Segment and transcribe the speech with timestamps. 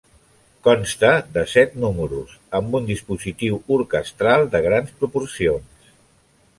[0.67, 5.91] Consta de set números amb un dispositiu orquestral de grans proporcions.